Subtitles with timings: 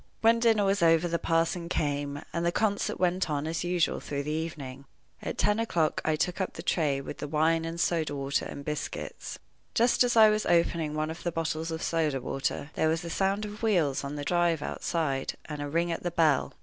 [0.21, 4.23] When dinner was over the parson came, and the concert went on as usual through
[4.23, 4.85] the evening.
[5.21, 8.65] At ten o'clock I took up the tray, with the wine, and soda water, and
[8.65, 9.37] biscuits.
[9.75, 13.11] Just as I was opening one of the bottles of soda water, there was a
[13.11, 16.55] sound of wheels on the drive outside, and a ring at the bell.